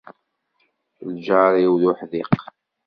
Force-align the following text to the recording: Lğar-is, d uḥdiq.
Lğar-is, 1.15 1.71
d 1.81 1.83
uḥdiq. 1.89 2.31